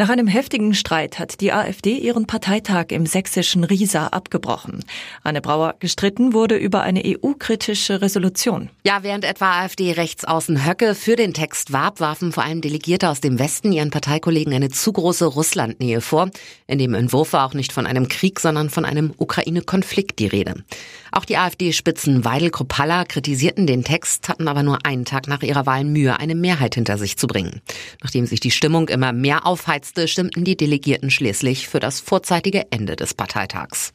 [0.00, 4.84] Nach einem heftigen Streit hat die AfD ihren Parteitag im sächsischen Riesa abgebrochen.
[5.24, 8.70] Anne Brauer gestritten wurde über eine EU-kritische Resolution.
[8.86, 13.40] Ja, während etwa AfD-Rechtsaußen Höcke für den Text warb, warfen vor allem Delegierte aus dem
[13.40, 16.30] Westen ihren Parteikollegen eine zu große Russlandnähe vor.
[16.68, 20.62] In dem Entwurf war auch nicht von einem Krieg, sondern von einem Ukraine-Konflikt die Rede.
[21.10, 25.66] Auch die AfD-Spitzen Weidel Kropalla kritisierten den Text, hatten aber nur einen Tag nach ihrer
[25.66, 27.62] Wahl Mühe, eine Mehrheit hinter sich zu bringen.
[28.00, 32.96] Nachdem sich die Stimmung immer mehr aufheizte, stimmten die Delegierten schließlich für das vorzeitige Ende
[32.96, 33.92] des Parteitags.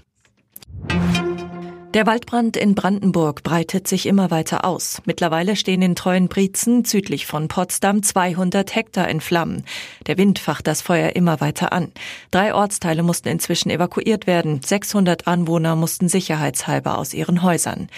[1.93, 4.99] Der Waldbrand in Brandenburg breitet sich immer weiter aus.
[5.05, 9.63] Mittlerweile stehen in Treuenbrietzen südlich von Potsdam 200 Hektar in Flammen.
[10.07, 11.91] Der Wind facht das Feuer immer weiter an.
[12.31, 14.59] Drei Ortsteile mussten inzwischen evakuiert werden.
[14.65, 17.89] 600 Anwohner mussten sicherheitshalber aus ihren Häusern.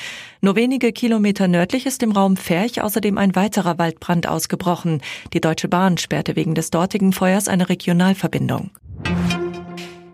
[0.41, 5.01] Nur wenige Kilometer nördlich ist im Raum Ferch außerdem ein weiterer Waldbrand ausgebrochen.
[5.31, 8.71] Die Deutsche Bahn sperrte wegen des dortigen Feuers eine Regionalverbindung.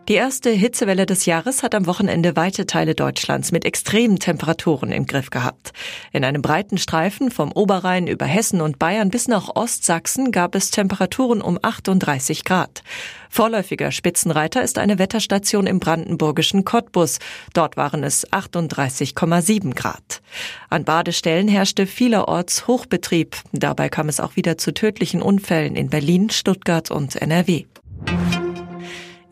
[0.07, 5.05] Die erste Hitzewelle des Jahres hat am Wochenende weite Teile Deutschlands mit extremen Temperaturen im
[5.05, 5.73] Griff gehabt.
[6.11, 10.71] In einem breiten Streifen vom Oberrhein über Hessen und Bayern bis nach Ostsachsen gab es
[10.71, 12.81] Temperaturen um 38 Grad.
[13.29, 17.19] Vorläufiger Spitzenreiter ist eine Wetterstation im brandenburgischen Cottbus.
[17.53, 20.21] Dort waren es 38,7 Grad.
[20.69, 23.37] An Badestellen herrschte vielerorts Hochbetrieb.
[23.53, 27.65] Dabei kam es auch wieder zu tödlichen Unfällen in Berlin, Stuttgart und NRW.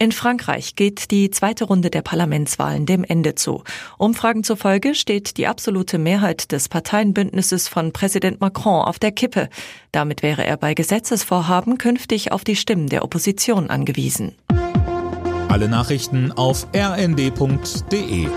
[0.02, 3.66] In Frankreich geht die zweite Runde der Parlamentswahlen dem Ende zu.
[3.98, 9.50] Umfragen zufolge steht die absolute Mehrheit des Parteienbündnisses von Präsident Macron auf der Kippe.
[9.92, 14.36] Damit wäre er bei Gesetzesvorhaben künftig auf die Stimmen der Opposition angewiesen.
[15.50, 18.30] Alle Nachrichten auf rnd.de